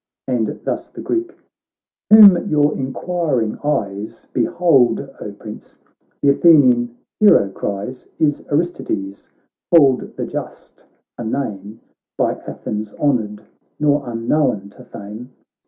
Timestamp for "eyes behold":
3.63-4.99